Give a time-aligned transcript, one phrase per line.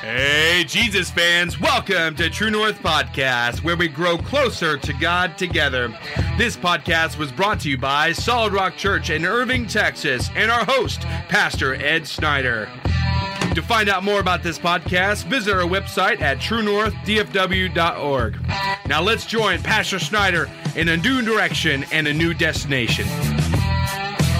[0.00, 5.94] Hey, Jesus fans, welcome to True North Podcast, where we grow closer to God together.
[6.38, 10.64] This podcast was brought to you by Solid Rock Church in Irving, Texas, and our
[10.64, 12.70] host, Pastor Ed Snyder.
[13.54, 18.36] To find out more about this podcast, visit our website at truenorthdfw.org.
[18.86, 23.04] Now let's join Pastor Snyder in a new direction and a new destination.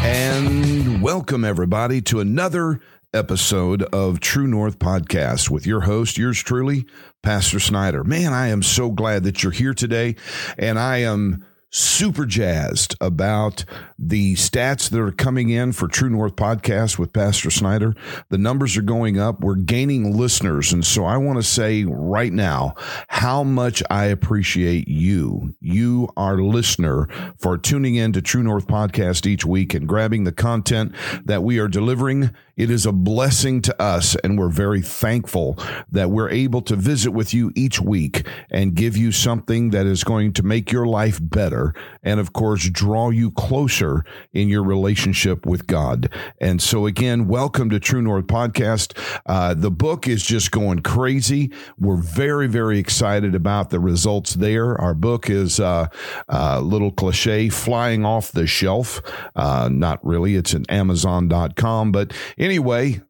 [0.02, 2.80] And welcome, everybody, to another
[3.12, 6.86] episode of True North Podcast with your host, yours truly,
[7.22, 8.04] Pastor Snyder.
[8.04, 10.16] Man, I am so glad that you're here today.
[10.58, 13.64] And I am super jazzed about
[13.96, 17.94] the stats that are coming in for True North podcast with Pastor Snyder.
[18.28, 19.40] The numbers are going up.
[19.40, 20.72] We're gaining listeners.
[20.72, 22.74] And so I want to say right now
[23.08, 27.08] how much I appreciate you, you, our listener,
[27.38, 31.58] for tuning in to True North podcast each week and grabbing the content that we
[31.58, 32.30] are delivering.
[32.60, 35.56] It is a blessing to us, and we're very thankful
[35.90, 40.04] that we're able to visit with you each week and give you something that is
[40.04, 45.46] going to make your life better and, of course, draw you closer in your relationship
[45.46, 46.12] with God.
[46.38, 48.92] And so, again, welcome to True North Podcast.
[49.24, 51.50] Uh, the book is just going crazy.
[51.78, 54.78] We're very, very excited about the results there.
[54.78, 55.86] Our book is uh,
[56.28, 59.00] a little cliche, flying off the shelf.
[59.34, 62.49] Uh, not really, it's at Amazon.com, but anyway,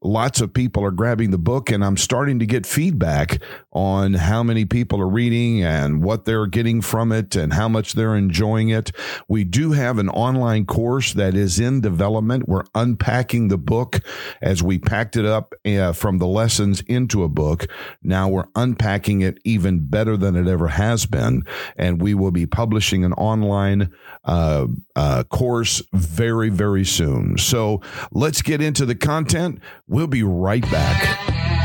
[0.02, 4.42] lots of people are grabbing the book, and I'm starting to get feedback on how
[4.42, 8.68] many people are reading and what they're getting from it and how much they're enjoying
[8.70, 8.90] it.
[9.28, 12.48] We do have an online course that is in development.
[12.48, 14.00] We're unpacking the book
[14.42, 17.66] as we packed it up uh, from the lessons into a book.
[18.02, 21.44] Now we're unpacking it even better than it ever has been.
[21.76, 23.92] And we will be publishing an online
[24.24, 27.38] uh, uh, course very, very soon.
[27.38, 27.80] So
[28.12, 29.60] let's get into the content.
[29.86, 31.59] We'll be right back.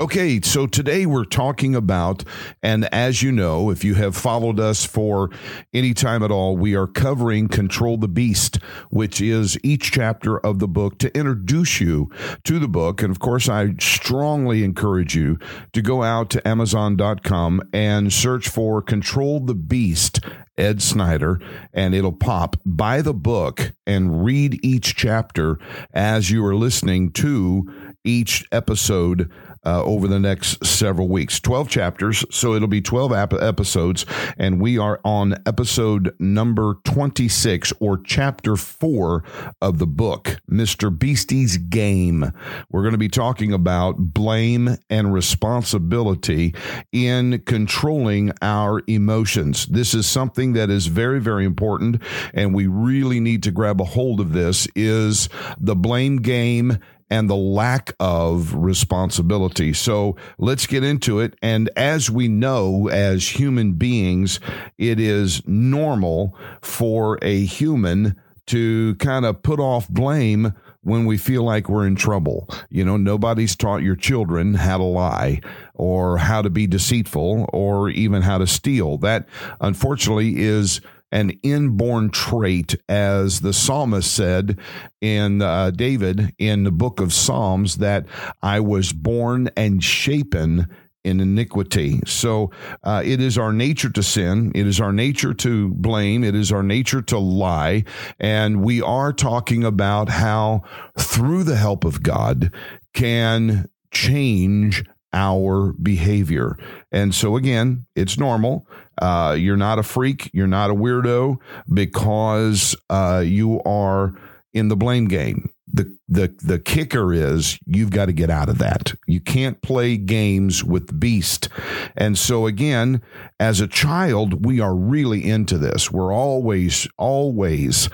[0.00, 2.24] Okay, so today we're talking about,
[2.62, 5.28] and as you know, if you have followed us for
[5.74, 10.58] any time at all, we are covering Control the Beast, which is each chapter of
[10.58, 12.08] the book to introduce you
[12.44, 13.02] to the book.
[13.02, 15.38] And of course, I strongly encourage you
[15.74, 20.20] to go out to Amazon.com and search for Control the Beast
[20.56, 21.40] Ed Snyder,
[21.74, 22.56] and it'll pop.
[22.64, 25.58] Buy the book and read each chapter
[25.92, 27.70] as you are listening to
[28.04, 29.30] each episode
[29.64, 31.40] uh, over the next several weeks.
[31.40, 34.06] 12 chapters, so it'll be 12 ap- episodes,
[34.38, 39.22] and we are on episode number 26 or chapter 4
[39.60, 40.96] of the book, Mr.
[40.96, 42.32] Beastie's Game.
[42.70, 46.54] We're going to be talking about blame and responsibility
[46.92, 49.66] in controlling our emotions.
[49.66, 53.84] This is something that is very, very important, and we really need to grab a
[53.84, 55.28] hold of this is
[55.58, 56.78] the blame game
[57.10, 59.72] and the lack of responsibility.
[59.72, 61.34] So let's get into it.
[61.42, 64.40] And as we know, as human beings,
[64.78, 68.16] it is normal for a human
[68.46, 72.48] to kind of put off blame when we feel like we're in trouble.
[72.70, 75.40] You know, nobody's taught your children how to lie
[75.74, 78.98] or how to be deceitful or even how to steal.
[78.98, 79.28] That
[79.60, 80.80] unfortunately is
[81.12, 84.58] an inborn trait, as the psalmist said
[85.00, 88.06] in uh, David in the book of Psalms, that
[88.42, 90.66] I was born and shapen
[91.02, 92.00] in iniquity.
[92.04, 92.50] So
[92.84, 94.52] uh, it is our nature to sin.
[94.54, 96.22] It is our nature to blame.
[96.22, 97.84] It is our nature to lie.
[98.18, 100.62] And we are talking about how,
[100.98, 102.52] through the help of God,
[102.92, 106.56] can change our behavior.
[106.92, 108.66] And so, again, it's normal.
[109.00, 110.30] Uh, you're not a freak.
[110.32, 111.38] You're not a weirdo
[111.72, 114.14] because uh, you are
[114.52, 115.50] in the blame game.
[115.72, 118.92] The, the, the kicker is you've got to get out of that.
[119.06, 121.48] You can't play games with the beast.
[121.96, 123.02] And so, again,
[123.38, 125.90] as a child, we are really into this.
[125.90, 127.88] We're always, always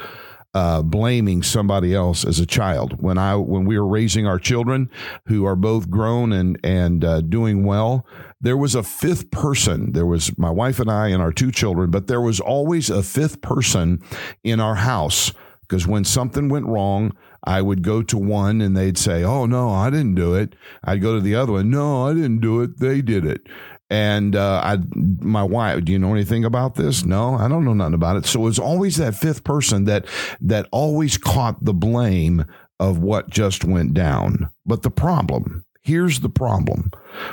[0.56, 3.02] uh, blaming somebody else as a child.
[3.02, 4.90] When I when we were raising our children,
[5.26, 8.06] who are both grown and and uh, doing well,
[8.40, 9.92] there was a fifth person.
[9.92, 13.02] There was my wife and I and our two children, but there was always a
[13.02, 14.02] fifth person
[14.44, 15.30] in our house
[15.60, 17.14] because when something went wrong,
[17.44, 21.02] I would go to one and they'd say, "Oh no, I didn't do it." I'd
[21.02, 22.80] go to the other one, "No, I didn't do it.
[22.80, 23.46] They did it."
[23.88, 27.04] And uh, I, my wife, do you know anything about this?
[27.04, 28.26] No, I don't know nothing about it.
[28.26, 30.06] So it was always that fifth person that
[30.40, 32.44] that always caught the blame
[32.80, 34.50] of what just went down.
[34.64, 36.90] But the problem, here's the problem,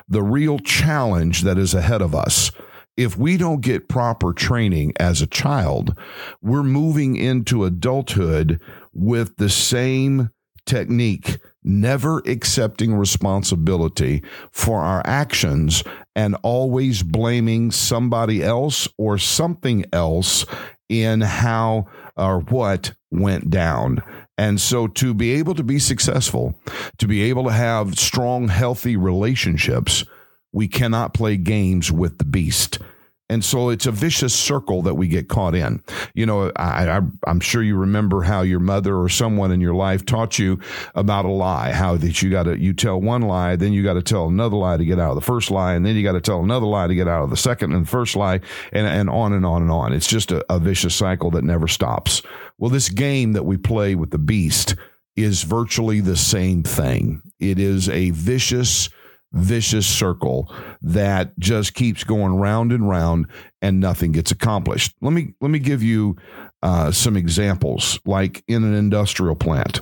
[0.08, 2.52] the real challenge that is ahead of us
[2.96, 5.98] if we don't get proper training as a child,
[6.42, 8.60] we're moving into adulthood
[8.94, 10.30] with the same
[10.66, 15.84] technique, never accepting responsibility for our actions
[16.16, 20.46] and always blaming somebody else or something else
[20.90, 24.02] in how or what went down.
[24.38, 26.60] And so to be able to be successful,
[26.98, 30.04] to be able to have strong, healthy relationships,
[30.52, 32.80] we cannot play games with the beast.
[33.34, 35.82] And so it's a vicious circle that we get caught in.
[36.14, 40.06] You know, I, am sure you remember how your mother or someone in your life
[40.06, 40.60] taught you
[40.94, 43.96] about a lie, how that you got to, you tell one lie, then you got
[43.96, 46.12] to tell another lie to get out of the first lie, and then you got
[46.12, 48.40] to tell another lie to get out of the second and the first lie,
[48.72, 49.94] and, and on and on and on.
[49.94, 52.22] It's just a, a vicious cycle that never stops.
[52.60, 54.76] Well, this game that we play with the beast
[55.16, 57.24] is virtually the same thing.
[57.40, 58.90] It is a vicious,
[59.34, 63.28] vicious circle that just keeps going round and round
[63.62, 64.96] and nothing gets accomplished.
[65.02, 66.16] Let me let me give you
[66.62, 68.00] uh, some examples.
[68.06, 69.82] Like in an industrial plant,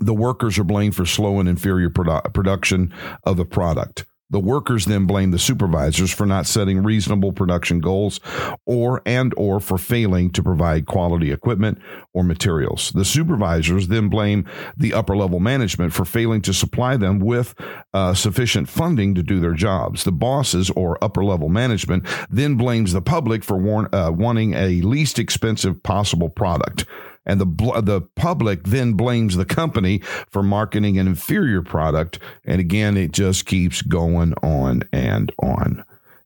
[0.00, 2.92] the workers are blamed for slow and inferior produ- production
[3.24, 4.04] of a product.
[4.30, 8.20] The workers then blame the supervisors for not setting reasonable production goals
[8.66, 11.78] or and or for failing to provide quality equipment
[12.12, 12.92] or materials.
[12.94, 14.46] The supervisors then blame
[14.76, 17.54] the upper level management for failing to supply them with
[17.94, 20.04] uh, sufficient funding to do their jobs.
[20.04, 24.82] The bosses or upper level management then blames the public for warn, uh, wanting a
[24.82, 26.84] least expensive possible product
[27.28, 29.98] and the the public then blames the company
[30.30, 32.18] for marketing an inferior product.
[32.44, 35.84] And again it just keeps going on and on.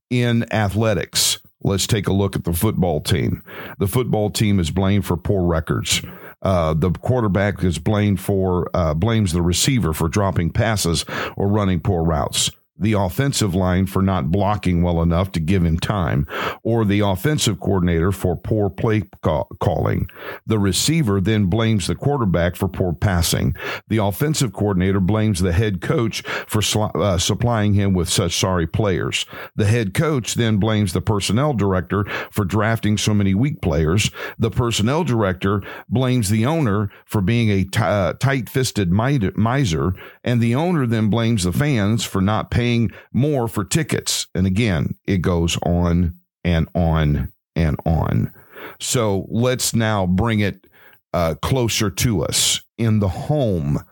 [0.09, 3.43] In athletics let's take a look at the football team.
[3.79, 6.03] The football team is blamed for poor records.
[6.43, 11.05] Uh, the quarterback is blamed for uh, blames the receiver for dropping passes
[11.37, 12.51] or running poor routes
[12.83, 16.27] the offensive line for not blocking well enough to give him time,
[16.63, 20.09] or the offensive coordinator for poor play call- calling.
[20.47, 23.55] The receiver then blames the quarterback for poor passing.
[23.89, 28.67] The offensive coordinator blames the head coach for sl- uh, supplying him with such sorry
[28.67, 29.27] players.
[29.57, 34.11] The head coach then blames the personnel director for drafting so many weak players.
[34.39, 39.95] The personnel director blames the owner for being a t- uh, tight fisted miser,
[40.25, 44.27] and the owner then blames the fans for not paying paying more for tickets.
[44.35, 46.15] And again, it goes on
[46.45, 48.33] and on and on.
[48.81, 50.67] So let's now bring it
[51.13, 53.85] uh, closer to us in the home.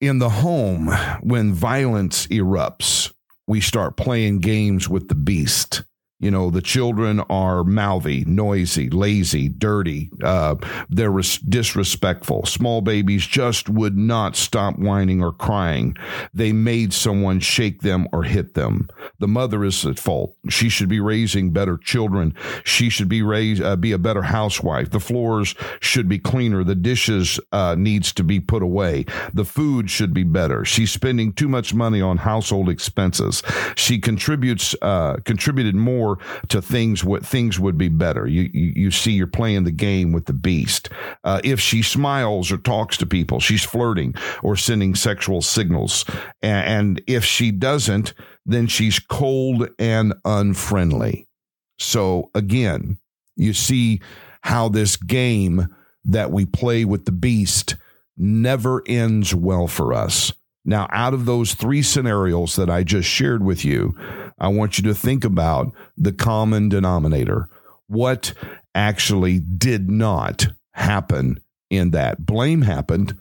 [0.00, 0.88] In the home,
[1.22, 3.12] when violence erupts,
[3.46, 5.84] we start playing games with the beast.
[6.22, 10.08] You know, the children are mouthy, noisy, lazy, dirty.
[10.22, 10.54] Uh,
[10.88, 12.46] they're res- disrespectful.
[12.46, 15.96] Small babies just would not stop whining or crying.
[16.32, 18.88] They made someone shake them or hit them.
[19.18, 20.36] The mother is at fault.
[20.48, 22.34] She should be raising better children.
[22.64, 24.90] She should be raised, uh, be a better housewife.
[24.90, 26.62] The floors should be cleaner.
[26.62, 29.06] The dishes uh, needs to be put away.
[29.34, 30.64] The food should be better.
[30.64, 33.42] She's spending too much money on household expenses.
[33.74, 36.11] She contributes uh, contributed more
[36.48, 38.26] to things what things would be better.
[38.26, 40.88] You, you, you see you're playing the game with the beast.
[41.24, 46.04] Uh, if she smiles or talks to people, she's flirting or sending sexual signals.
[46.42, 48.14] And, and if she doesn't,
[48.46, 51.28] then she's cold and unfriendly.
[51.78, 52.98] So again,
[53.36, 54.00] you see
[54.42, 55.74] how this game
[56.04, 57.76] that we play with the beast
[58.16, 60.32] never ends well for us.
[60.64, 63.96] Now, out of those three scenarios that I just shared with you,
[64.38, 67.48] I want you to think about the common denominator.
[67.88, 68.32] What
[68.74, 71.40] actually did not happen
[71.70, 72.24] in that?
[72.24, 73.16] Blame happened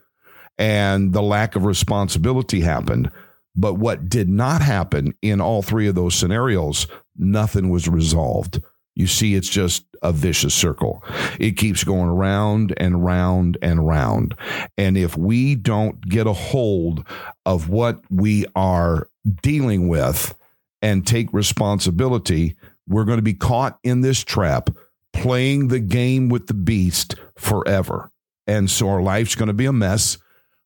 [0.57, 3.09] and the lack of responsibility happened.
[3.55, 8.61] But what did not happen in all three of those scenarios, nothing was resolved.
[8.95, 11.03] You see, it's just a vicious circle.
[11.39, 14.35] It keeps going around and round and round.
[14.77, 17.05] And if we don't get a hold
[17.45, 19.07] of what we are
[19.41, 20.35] dealing with
[20.81, 22.55] and take responsibility,
[22.87, 24.69] we're going to be caught in this trap
[25.13, 28.11] playing the game with the beast forever.
[28.47, 30.17] And so our life's going to be a mess.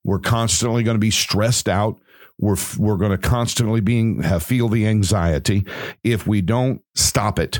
[0.04, 1.98] We're constantly going to be stressed out.
[2.40, 5.66] We're, we're going to constantly being have, feel the anxiety
[6.04, 7.60] if we don't stop it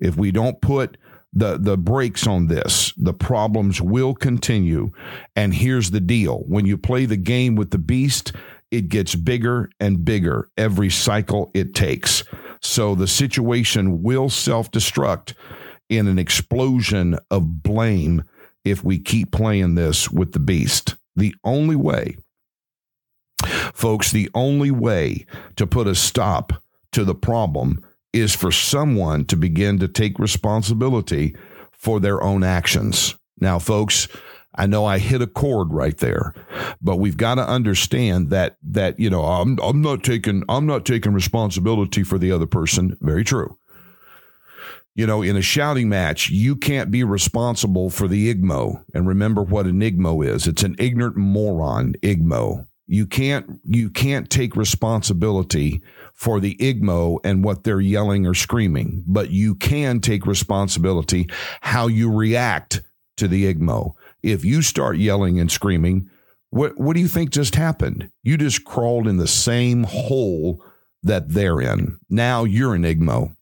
[0.00, 0.96] if we don't put
[1.32, 4.92] the the brakes on this, the problems will continue.
[5.34, 8.32] And here's the deal: when you play the game with the beast,
[8.70, 12.24] it gets bigger and bigger every cycle it takes.
[12.60, 15.34] So the situation will self-destruct
[15.88, 18.24] in an explosion of blame
[18.64, 20.94] if we keep playing this with the beast.
[21.14, 22.16] The only way,
[23.74, 26.54] folks, the only way to put a stop
[26.92, 27.84] to the problem
[28.14, 31.34] is for someone to begin to take responsibility
[31.72, 33.14] for their own actions.
[33.40, 34.08] Now, folks,
[34.54, 36.32] I know I hit a chord right there,
[36.80, 40.84] but we've got to understand that that you know I'm I'm not taking I'm not
[40.84, 42.96] taking responsibility for the other person.
[43.00, 43.58] Very true.
[44.94, 48.84] You know, in a shouting match, you can't be responsible for the igmo.
[48.94, 50.46] And remember what an igmo is.
[50.46, 52.68] It's an ignorant moron, igmo.
[52.86, 55.82] You can't you can't take responsibility
[56.14, 61.28] for the igmo and what they're yelling or screaming, but you can take responsibility
[61.60, 62.80] how you react
[63.16, 63.92] to the igmo.
[64.22, 66.08] If you start yelling and screaming,
[66.50, 68.10] what what do you think just happened?
[68.22, 70.64] You just crawled in the same hole
[71.02, 71.98] that they're in.
[72.08, 73.36] Now you're an igmo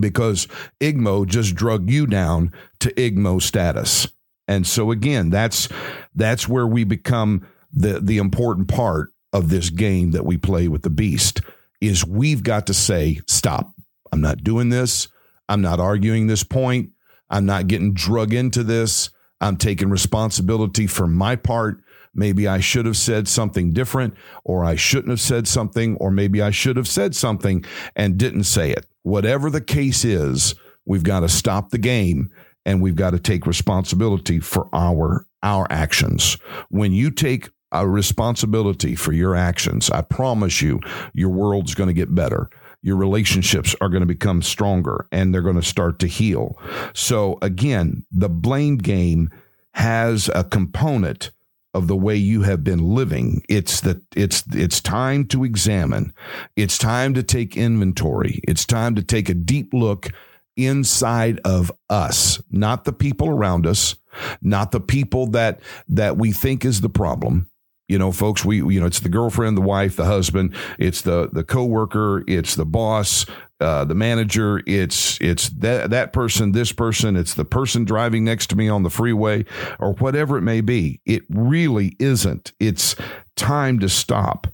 [0.00, 0.46] because
[0.80, 4.06] igmo just drug you down to igmo status.
[4.48, 5.68] And so again, that's
[6.14, 10.82] that's where we become the the important part of this game that we play with
[10.82, 11.40] the beast
[11.82, 13.74] is we've got to say stop.
[14.12, 15.08] I'm not doing this.
[15.48, 16.90] I'm not arguing this point.
[17.28, 19.10] I'm not getting drug into this.
[19.40, 21.82] I'm taking responsibility for my part.
[22.14, 26.40] Maybe I should have said something different, or I shouldn't have said something, or maybe
[26.40, 27.64] I should have said something
[27.96, 28.86] and didn't say it.
[29.02, 32.30] Whatever the case is, we've got to stop the game
[32.64, 36.34] and we've got to take responsibility for our our actions.
[36.68, 39.90] When you take a responsibility for your actions.
[39.90, 40.80] I promise you,
[41.14, 42.48] your world's going to get better.
[42.82, 46.58] Your relationships are going to become stronger and they're going to start to heal.
[46.94, 49.30] So, again, the blame game
[49.74, 51.30] has a component
[51.74, 53.42] of the way you have been living.
[53.48, 56.12] It's that it's it's time to examine.
[56.56, 58.40] It's time to take inventory.
[58.46, 60.10] It's time to take a deep look
[60.56, 63.94] inside of us, not the people around us,
[64.42, 67.48] not the people that that we think is the problem,
[67.88, 71.28] you know, folks, we you know it's the girlfriend, the wife, the husband, it's the
[71.32, 73.26] the coworker, it's the boss,
[73.60, 78.48] uh, the manager, it's it's that that person, this person, it's the person driving next
[78.48, 79.44] to me on the freeway,
[79.78, 81.00] or whatever it may be.
[81.06, 82.52] It really isn't.
[82.58, 82.96] It's
[83.36, 84.46] time to stop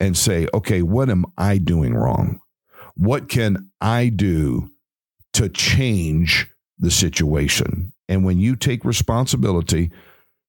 [0.00, 2.40] and say, okay, what am I doing wrong?
[2.96, 4.70] What can I do
[5.34, 7.92] to change the situation?
[8.08, 9.90] And when you take responsibility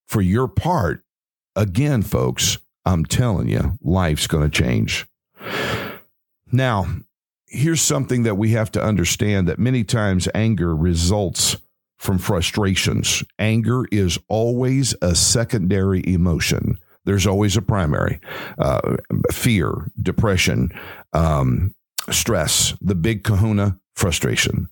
[0.07, 1.04] for your part
[1.55, 5.05] again, folks, I'm telling you, life's going to change.
[6.51, 6.87] Now,
[7.47, 11.57] here's something that we have to understand that many times anger results
[11.97, 13.23] from frustrations.
[13.39, 16.77] Anger is always a secondary emotion.
[17.05, 18.19] There's always a primary
[18.57, 18.97] uh,
[19.31, 20.71] fear, depression,
[21.13, 21.73] um,
[22.11, 24.69] stress, the big kahuna, frustration.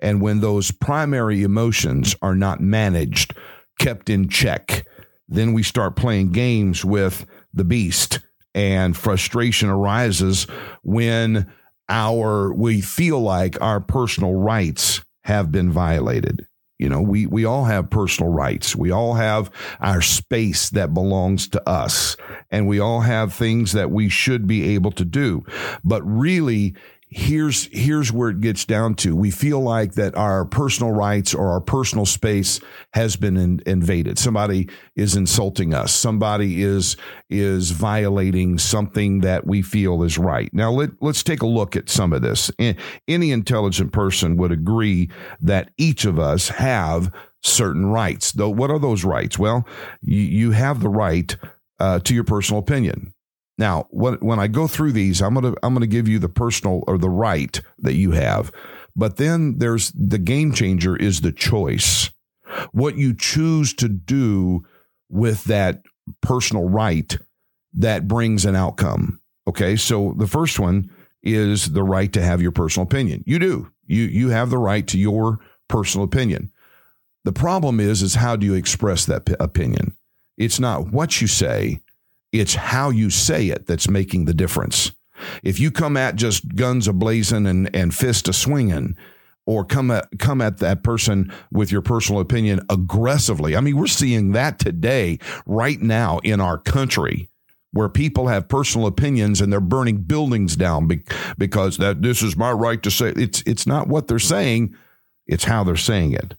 [0.00, 3.34] And when those primary emotions are not managed,
[3.78, 4.86] kept in check,
[5.32, 8.20] then we start playing games with the beast
[8.54, 10.46] and frustration arises
[10.82, 11.50] when
[11.88, 16.46] our we feel like our personal rights have been violated.
[16.78, 18.74] You know we we all have personal rights.
[18.74, 22.16] We all have our space that belongs to us
[22.50, 25.44] and we all have things that we should be able to do.
[25.84, 26.74] But really
[27.14, 29.14] here's here's where it gets down to.
[29.14, 32.60] We feel like that our personal rights or our personal space
[32.94, 34.18] has been in, invaded.
[34.18, 35.94] Somebody is insulting us.
[35.94, 36.96] Somebody is
[37.28, 40.52] is violating something that we feel is right.
[40.54, 42.50] Now let, let's take a look at some of this.
[43.06, 48.32] Any intelligent person would agree that each of us have certain rights.
[48.32, 49.38] Though what are those rights?
[49.38, 49.66] Well
[50.00, 51.36] you, you have the right
[51.78, 53.12] uh, to your personal opinion
[53.58, 56.98] now, when I go through these, I'm gonna I'm gonna give you the personal or
[56.98, 58.50] the right that you have,
[58.96, 62.10] but then there's the game changer is the choice,
[62.72, 64.64] what you choose to do
[65.10, 65.82] with that
[66.22, 67.16] personal right
[67.74, 69.20] that brings an outcome.
[69.46, 70.90] Okay, so the first one
[71.22, 73.22] is the right to have your personal opinion.
[73.26, 73.70] You do.
[73.86, 76.50] You you have the right to your personal opinion.
[77.24, 79.94] The problem is is how do you express that p- opinion?
[80.38, 81.80] It's not what you say,
[82.32, 84.92] it's how you say it that's making the difference.
[85.42, 88.96] If you come at just guns a blazing and, and fist a swinging,
[89.46, 93.56] or come at come at that person with your personal opinion aggressively.
[93.56, 97.28] I mean, we're seeing that today, right now in our country,
[97.72, 100.88] where people have personal opinions and they're burning buildings down
[101.38, 103.08] because that this is my right to say.
[103.16, 104.76] It's it's not what they're saying;
[105.26, 106.34] it's how they're saying it.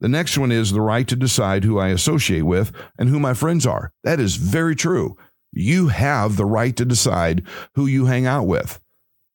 [0.00, 3.34] The next one is the right to decide who I associate with and who my
[3.34, 3.92] friends are.
[4.02, 5.16] That is very true.
[5.52, 8.80] You have the right to decide who you hang out with.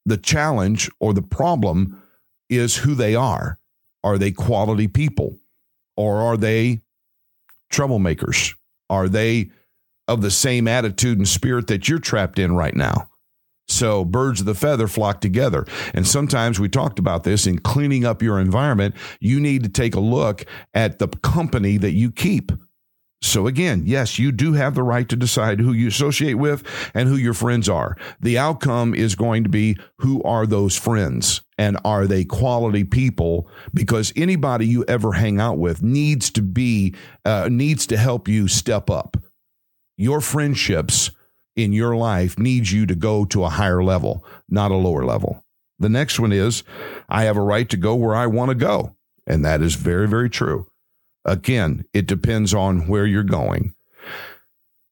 [0.06, 2.02] The challenge or the problem
[2.48, 3.58] is who they are.
[4.02, 5.38] Are they quality people
[5.96, 6.82] or are they
[7.72, 8.54] troublemakers?
[8.88, 9.50] Are they
[10.08, 13.08] of the same attitude and spirit that you're trapped in right now?
[13.68, 15.66] So birds of the feather flock together.
[15.92, 18.94] And sometimes we talked about this in cleaning up your environment.
[19.20, 22.52] You need to take a look at the company that you keep.
[23.22, 26.62] So again, yes, you do have the right to decide who you associate with
[26.94, 27.96] and who your friends are.
[28.20, 33.48] The outcome is going to be who are those friends and are they quality people?
[33.72, 36.94] Because anybody you ever hang out with needs to be,
[37.24, 39.16] uh, needs to help you step up.
[39.96, 41.10] Your friendships
[41.56, 45.42] in your life needs you to go to a higher level, not a lower level.
[45.78, 46.62] The next one is
[47.08, 48.94] I have a right to go where I want to go.
[49.26, 50.66] And that is very, very true.
[51.24, 53.74] Again, it depends on where you're going.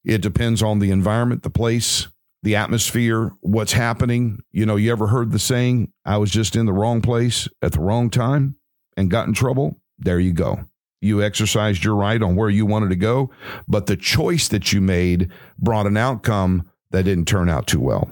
[0.04, 2.08] It depends on the environment, the place,
[2.42, 4.40] the atmosphere, what's happening.
[4.50, 7.72] You know, you ever heard the saying, I was just in the wrong place at
[7.72, 8.56] the wrong time
[8.96, 9.80] and got in trouble?
[9.98, 10.64] There you go.
[11.04, 13.30] You exercised your right on where you wanted to go,
[13.68, 18.10] but the choice that you made brought an outcome that didn't turn out too well.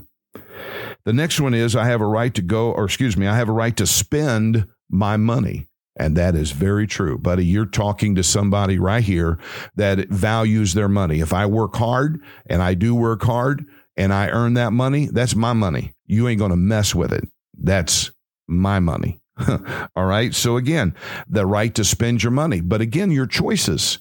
[1.05, 3.49] The next one is I have a right to go, or excuse me, I have
[3.49, 5.67] a right to spend my money.
[5.97, 7.19] And that is very true.
[7.19, 9.39] Buddy, you're talking to somebody right here
[9.77, 11.21] that values their money.
[11.21, 13.65] If I work hard and I do work hard
[13.97, 15.95] and I earn that money, that's my money.
[16.07, 17.29] You ain't going to mess with it.
[17.59, 18.11] That's
[18.47, 19.22] my money.
[19.97, 20.35] All right.
[20.35, 20.95] So again,
[21.29, 23.99] the right to spend your money, but again, your choices.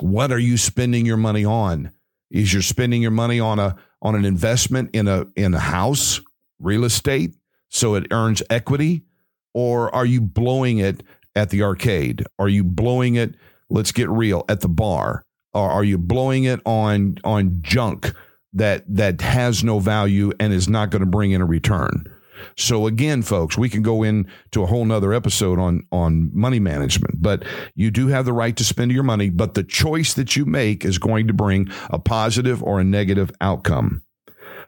[0.00, 1.92] What are you spending your money on?
[2.30, 6.20] Is you're spending your money on a on an investment in a in a house,
[6.58, 7.34] real estate,
[7.68, 9.02] so it earns equity,
[9.52, 11.02] or are you blowing it
[11.34, 12.24] at the arcade?
[12.38, 13.34] Are you blowing it?
[13.68, 15.24] Let's get real at the bar.
[15.54, 18.12] Or are you blowing it on on junk
[18.54, 22.06] that that has no value and is not going to bring in a return?
[22.56, 27.22] So again, folks, we can go into a whole nother episode on on money management,
[27.22, 27.44] but
[27.74, 30.84] you do have the right to spend your money, but the choice that you make
[30.84, 34.02] is going to bring a positive or a negative outcome.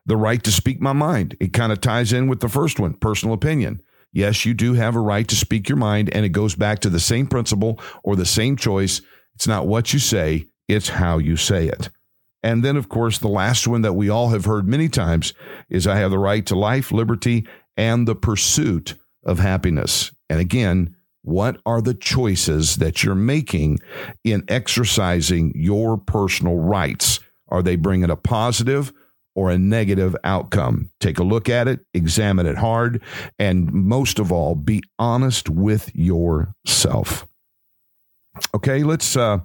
[0.07, 1.37] The right to speak my mind.
[1.41, 3.81] It kind of ties in with the first one, personal opinion.
[4.13, 6.91] Yes, you do have a right to speak your mind, and it goes back to
[6.91, 9.01] the same principle or the same choice.
[9.35, 11.91] It's not what you say, it's how you say it.
[12.45, 15.33] And then, of course, the last one that we all have heard many times
[15.71, 20.13] is I have the right to life, liberty, and the pursuit of happiness.
[20.29, 23.81] And again, what are the choices that you're making
[24.25, 27.21] in exercising your personal rights?
[27.49, 28.93] Are they bringing a positive
[29.35, 30.91] or a negative outcome?
[31.01, 33.03] Take a look at it, examine it hard,
[33.39, 37.27] and most of all, be honest with yourself.
[38.55, 39.39] Okay, let's uh,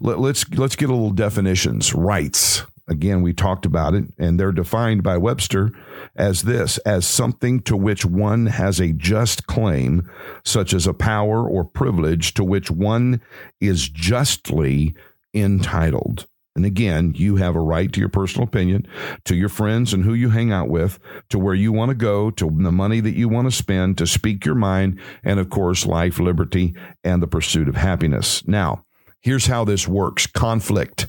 [0.00, 1.94] let, let's let's get a little definitions.
[1.94, 2.64] Rights.
[2.86, 5.70] Again, we talked about it, and they're defined by Webster
[6.16, 10.10] as this as something to which one has a just claim,
[10.44, 13.22] such as a power or privilege to which one
[13.60, 14.94] is justly
[15.32, 16.26] entitled.
[16.56, 18.86] And again, you have a right to your personal opinion,
[19.24, 22.30] to your friends and who you hang out with, to where you want to go,
[22.32, 25.84] to the money that you want to spend, to speak your mind, and of course,
[25.84, 28.46] life, liberty, and the pursuit of happiness.
[28.46, 28.84] Now,
[29.20, 31.08] here's how this works conflict.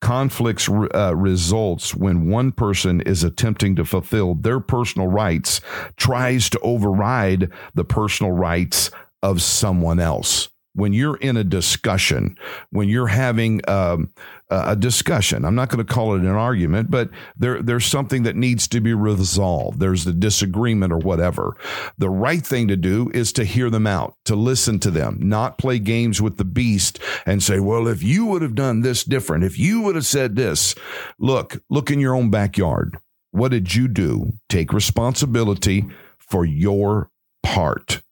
[0.00, 5.60] Conflicts uh, results when one person is attempting to fulfill their personal rights,
[5.96, 8.90] tries to override the personal rights
[9.22, 12.36] of someone else when you're in a discussion,
[12.70, 14.12] when you're having um,
[14.50, 18.36] a discussion, I'm not going to call it an argument, but there, there's something that
[18.36, 19.80] needs to be resolved.
[19.80, 21.56] There's a disagreement or whatever.
[21.98, 25.58] The right thing to do is to hear them out, to listen to them, not
[25.58, 29.44] play games with the beast and say, well, if you would have done this different,
[29.44, 30.74] if you would have said this,
[31.18, 32.96] look, look in your own backyard.
[33.32, 34.32] What did you do?
[34.48, 35.86] Take responsibility
[36.18, 37.10] for your
[37.42, 38.02] part.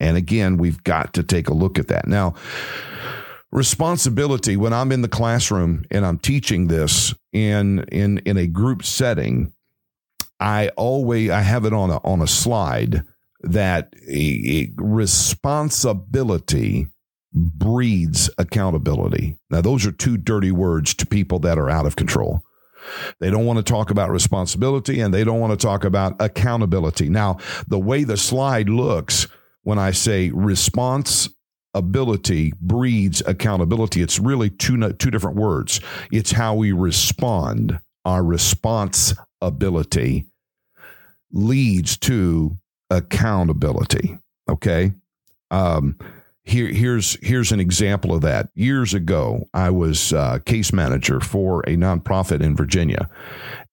[0.00, 2.06] And again, we've got to take a look at that.
[2.06, 2.34] Now,
[3.54, 8.84] responsibility when I'm in the classroom and I'm teaching this in in in a group
[8.84, 9.52] setting,
[10.40, 13.04] I always I have it on a on a slide
[13.42, 16.88] that a, a responsibility
[17.32, 19.38] breeds accountability.
[19.50, 22.44] Now those are two dirty words to people that are out of control.
[23.20, 27.08] They don't want to talk about responsibility and they don't want to talk about accountability.
[27.08, 29.26] Now, the way the slide looks
[29.64, 31.28] when I say response
[31.74, 34.00] ability breeds accountability.
[34.00, 35.80] It's really two two different words.
[36.12, 37.80] It's how we respond.
[38.04, 40.26] Our response ability
[41.32, 42.56] leads to
[42.90, 44.18] accountability.
[44.48, 44.92] Okay.
[45.50, 45.98] Um,
[46.44, 48.50] here, here's here's an example of that.
[48.54, 53.08] Years ago, I was uh, case manager for a nonprofit in Virginia,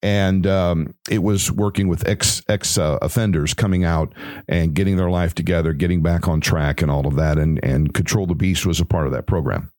[0.01, 4.13] and um, it was working with ex ex uh, offenders coming out
[4.47, 7.37] and getting their life together, getting back on track, and all of that.
[7.37, 9.71] And and Control the Beast was a part of that program.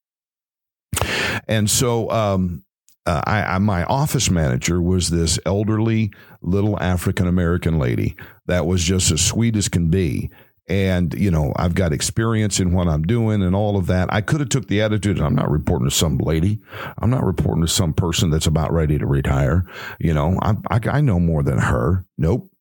[1.48, 2.62] And so um,
[3.06, 8.84] uh, I, I, my office manager was this elderly little African American lady that was
[8.84, 10.30] just as sweet as can be.
[10.72, 14.10] And you know, I've got experience in what I'm doing and all of that.
[14.10, 15.20] I could have took the attitude.
[15.20, 16.60] I'm not reporting to some lady.
[16.96, 19.66] I'm not reporting to some person that's about ready to retire.
[20.00, 22.06] You know, I, I, I know more than her.
[22.16, 22.51] Nope.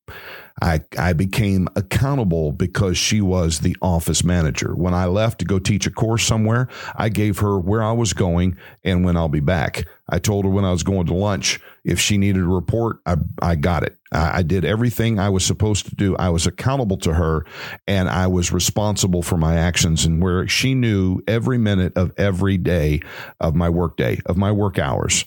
[0.62, 4.76] I, I became accountable because she was the office manager.
[4.76, 8.14] When I left to go teach a course somewhere, I gave her where I was
[8.14, 9.88] going and when I'll be back.
[10.08, 13.16] I told her when I was going to lunch, if she needed a report, I,
[13.42, 13.98] I got it.
[14.12, 16.16] I, I did everything I was supposed to do.
[16.18, 17.46] I was accountable to her
[17.88, 22.58] and I was responsible for my actions and where she knew every minute of every
[22.58, 23.02] day
[23.40, 25.26] of my workday, of my work hours.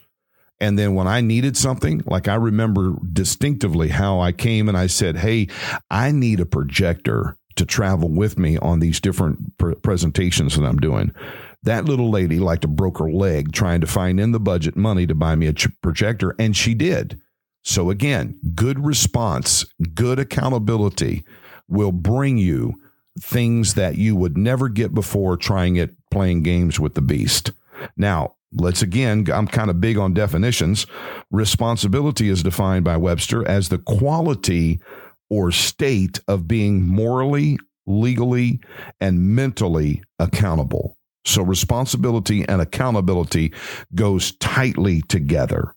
[0.60, 4.86] And then when I needed something, like I remember distinctively how I came and I
[4.86, 5.48] said, Hey,
[5.90, 10.78] I need a projector to travel with me on these different pr- presentations that I'm
[10.78, 11.14] doing.
[11.62, 15.06] That little lady like to broke her leg trying to find in the budget money
[15.06, 17.18] to buy me a ch- projector, and she did.
[17.62, 19.64] So again, good response,
[19.94, 21.24] good accountability
[21.68, 22.74] will bring you
[23.18, 27.52] things that you would never get before trying it playing games with the beast.
[27.96, 30.86] Now, let's again, I'm kind of big on definitions.
[31.30, 34.80] Responsibility is defined by Webster as the quality
[35.30, 38.60] or state of being morally, legally,
[39.00, 40.96] and mentally accountable.
[41.24, 43.52] So responsibility and accountability
[43.94, 45.74] goes tightly together.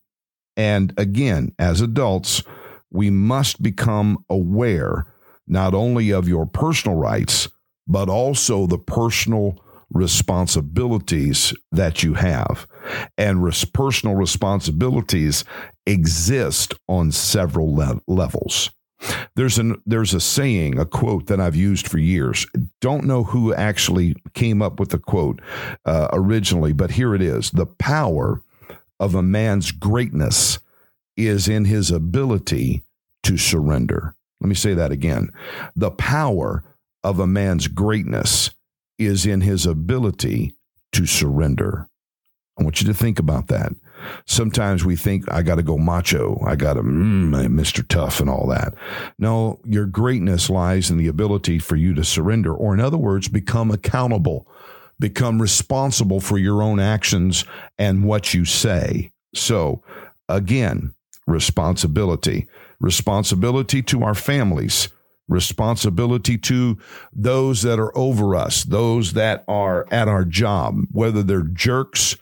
[0.58, 2.44] And again, as adults,
[2.92, 5.06] we must become aware
[5.48, 7.48] not only of your personal rights,
[7.88, 12.67] but also the personal responsibilities that you have.
[13.17, 15.43] And res- personal responsibilities
[15.86, 18.69] exist on several le- levels.
[19.36, 22.47] There's an there's a saying, a quote that I've used for years.
[22.82, 25.39] Don't know who actually came up with the quote
[25.86, 28.41] uh, originally, but here it is: the power
[29.00, 30.58] of a man's greatness
[31.15, 32.84] is in his ability
[33.23, 34.15] to surrender.
[34.41, 35.30] Let me say that again:
[35.76, 36.63] the power
[37.04, 38.50] of a man's greatness
[38.98, 40.56] is in his ability
[40.94, 41.88] to surrender.
[42.60, 43.74] I want you to think about that.
[44.26, 46.42] Sometimes we think, I got to go macho.
[46.46, 47.88] I got to, mm, Mr.
[47.88, 48.74] Tough and all that.
[49.20, 53.28] No, your greatness lies in the ability for you to surrender, or in other words,
[53.28, 54.48] become accountable,
[55.00, 57.46] become responsible for your own actions
[57.78, 59.12] and what you say.
[59.36, 59.84] So,
[60.28, 60.94] again,
[61.28, 62.48] responsibility,
[62.80, 64.90] responsibility to our families,
[65.28, 66.78] responsibility to
[67.13, 72.16] those that are over us, those that are at our job, whether they're jerks,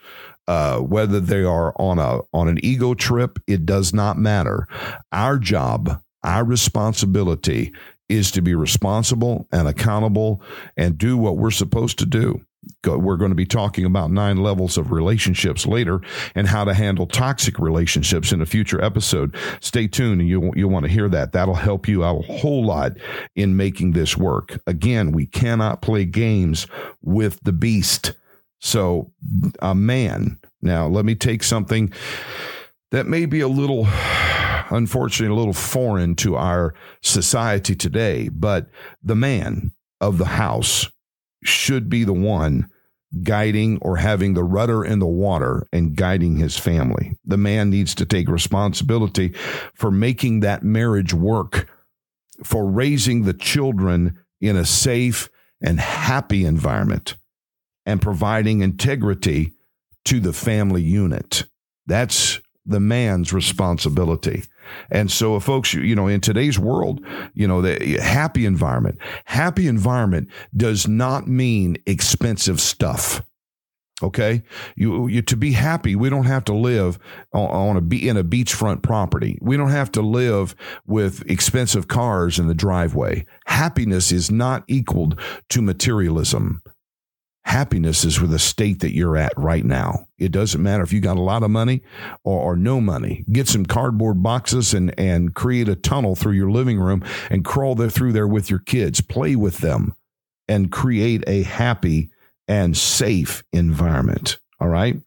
[0.47, 4.67] uh, whether they are on a on an ego trip, it does not matter.
[5.11, 7.73] Our job, our responsibility
[8.09, 10.41] is to be responsible and accountable
[10.77, 12.41] and do what we're supposed to do.
[12.85, 16.01] We're going to be talking about nine levels of relationships later
[16.35, 19.35] and how to handle toxic relationships in a future episode.
[19.59, 21.31] Stay tuned and you, you'll want to hear that.
[21.31, 22.93] That'll help you out a whole lot
[23.35, 24.59] in making this work.
[24.67, 26.67] Again, we cannot play games
[27.01, 28.13] with the beast.
[28.59, 29.11] So,
[29.59, 31.93] a man, now let me take something
[32.91, 33.87] that may be a little
[34.69, 38.67] unfortunately a little foreign to our society today, but
[39.03, 40.89] the man of the house
[41.47, 42.67] should be the one
[43.23, 47.15] guiding or having the rudder in the water and guiding his family.
[47.23, 49.29] The man needs to take responsibility
[49.73, 51.69] for making that marriage work,
[52.43, 55.29] for raising the children in a safe
[55.61, 57.15] and happy environment,
[57.85, 59.53] and providing integrity
[60.05, 61.45] to the family unit.
[61.87, 64.43] That's the man's responsibility.
[64.89, 70.29] And so, folks, you know, in today's world, you know, the happy environment, happy environment
[70.55, 73.23] does not mean expensive stuff.
[74.03, 74.43] Okay,
[74.75, 76.99] you, you to be happy, we don't have to live
[77.31, 79.37] on, on a be in a beachfront property.
[79.41, 80.53] We don't have to live
[80.85, 83.25] with expensive cars in the driveway.
[83.45, 86.61] Happiness is not equaled to materialism.
[87.45, 90.07] Happiness is with the state that you're at right now.
[90.17, 91.83] It doesn't matter if you got a lot of money
[92.23, 93.23] or, or, no money.
[93.31, 97.75] Get some cardboard boxes and, and create a tunnel through your living room and crawl
[97.75, 98.99] there through there with your kids.
[98.99, 99.93] Play with them
[100.47, 102.09] and create a happy
[102.47, 104.39] and safe environment.
[104.59, 104.99] All right.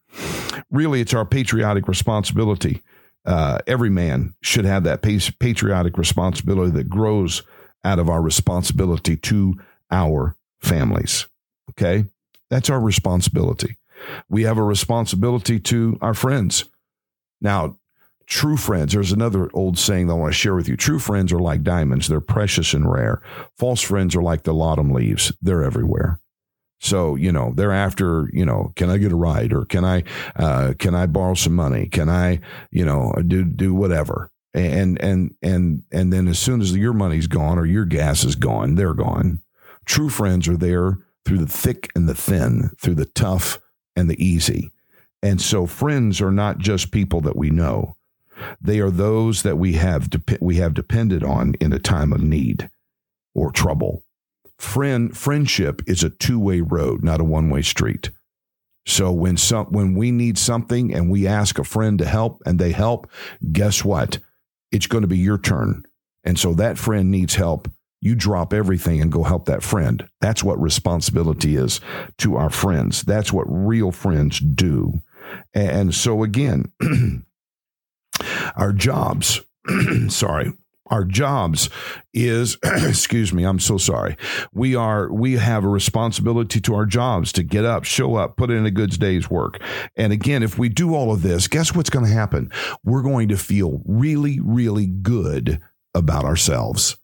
[0.71, 2.81] Really, it's our patriotic responsibility.
[3.25, 7.43] Uh, every man should have that patriotic responsibility that grows
[7.83, 9.55] out of our responsibility to
[9.91, 11.27] our families.
[11.71, 12.05] Okay.
[12.49, 13.77] That's our responsibility.
[14.29, 16.65] We have a responsibility to our friends.
[17.41, 17.77] Now,
[18.25, 20.77] true friends, there's another old saying that I want to share with you.
[20.77, 23.21] True friends are like diamonds, they're precious and rare.
[23.57, 26.19] False friends are like the autumn leaves, they're everywhere.
[26.81, 30.03] So you know they're after you know can I get a ride or can I
[30.37, 31.87] uh, can I borrow some money?
[31.87, 32.39] Can I
[32.71, 34.31] you know do do whatever?
[34.53, 38.35] And and and and then as soon as your money's gone or your gas is
[38.35, 39.41] gone, they're gone.
[39.85, 43.59] True friends are there through the thick and the thin, through the tough
[43.95, 44.71] and the easy.
[45.21, 47.95] And so friends are not just people that we know.
[48.59, 52.23] They are those that we have dep- we have depended on in a time of
[52.23, 52.71] need
[53.35, 54.01] or trouble.
[54.57, 58.09] Friend friendship is a two-way road, not a one-way street.
[58.87, 62.57] So when some when we need something and we ask a friend to help and
[62.57, 63.07] they help,
[63.51, 64.17] guess what?
[64.71, 65.83] It's going to be your turn.
[66.23, 67.69] And so that friend needs help.
[68.01, 70.07] You drop everything and go help that friend.
[70.21, 71.81] That's what responsibility is
[72.19, 73.01] to our friends.
[73.01, 75.01] That's what real friends do.
[75.53, 76.71] And so again,
[78.55, 79.41] our jobs,
[80.07, 80.53] sorry,
[80.89, 81.69] our jobs
[82.13, 84.17] is excuse me i'm so sorry
[84.53, 88.49] we are we have a responsibility to our jobs to get up show up put
[88.49, 89.61] in a good day's work
[89.95, 92.51] and again if we do all of this guess what's going to happen
[92.83, 95.59] we're going to feel really really good
[95.93, 96.97] about ourselves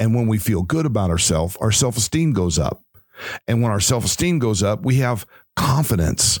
[0.00, 2.82] and when we feel good about ourselves our self-esteem goes up
[3.46, 6.40] and when our self-esteem goes up we have confidence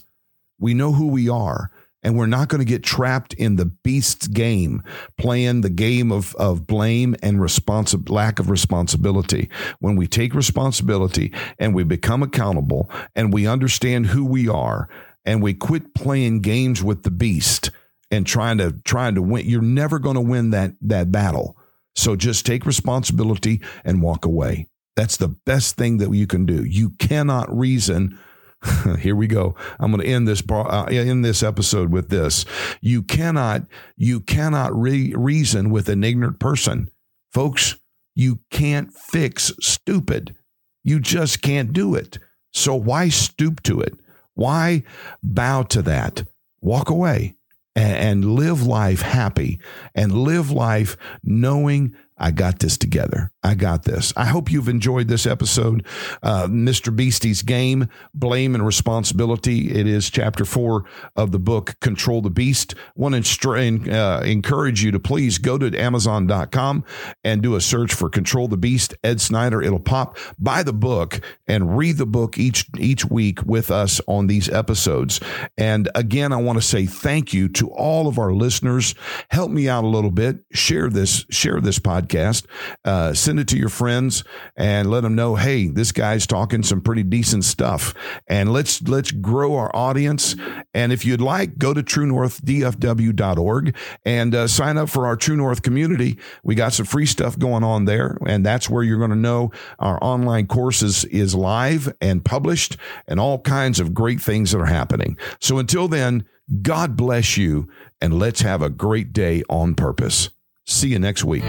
[0.58, 1.70] we know who we are
[2.02, 4.82] and we're not going to get trapped in the beast's game,
[5.18, 9.50] playing the game of, of blame and responsi- lack of responsibility.
[9.80, 14.88] When we take responsibility and we become accountable and we understand who we are
[15.24, 17.70] and we quit playing games with the beast
[18.10, 21.56] and trying to trying to win, you're never going to win that that battle.
[22.00, 24.66] So just take responsibility and walk away.
[24.96, 26.64] That's the best thing that you can do.
[26.64, 28.18] You cannot reason
[28.98, 29.54] here we go.
[29.78, 32.44] I'm going to end this uh, end this episode with this.
[32.80, 33.62] You cannot
[33.96, 36.90] you cannot re- reason with an ignorant person,
[37.32, 37.76] folks.
[38.14, 40.34] You can't fix stupid.
[40.82, 42.18] You just can't do it.
[42.52, 43.94] So why stoop to it?
[44.34, 44.82] Why
[45.22, 46.24] bow to that?
[46.60, 47.36] Walk away
[47.76, 49.60] and, live life happy
[49.94, 53.32] and live life knowing I got this together.
[53.42, 54.12] I got this.
[54.14, 55.86] I hope you've enjoyed this episode.
[56.22, 56.94] Uh, Mr.
[56.94, 59.72] Beastie's Game, Blame and Responsibility.
[59.72, 60.84] It is chapter four
[61.16, 62.74] of the book, Control the Beast.
[62.76, 66.84] I want to uh, encourage you to please go to Amazon.com
[67.24, 69.62] and do a search for Control the Beast, Ed Snyder.
[69.62, 70.18] It'll pop.
[70.38, 75.20] Buy the book and read the book each, each week with us on these episodes.
[75.56, 78.94] And again, I want to say thank you to all of our listeners.
[79.30, 80.44] Help me out a little bit.
[80.52, 82.46] Share this, share this podcast podcast.
[82.84, 84.24] Uh, send it to your friends
[84.56, 87.94] and let them know, hey, this guy's talking some pretty decent stuff.
[88.28, 90.36] And let's let's grow our audience.
[90.74, 95.62] And if you'd like, go to truenorthdfw.org and uh, sign up for our True North
[95.62, 96.18] community.
[96.44, 99.50] We got some free stuff going on there, and that's where you're going to know
[99.78, 104.66] our online courses is live and published, and all kinds of great things that are
[104.66, 105.16] happening.
[105.40, 106.24] So until then,
[106.62, 107.68] God bless you,
[108.00, 110.30] and let's have a great day on purpose.
[110.70, 111.42] See you next week.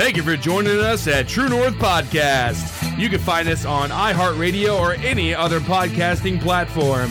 [0.00, 2.98] Thank you for joining us at True North Podcast.
[2.98, 7.10] You can find us on iHeartRadio or any other podcasting platform.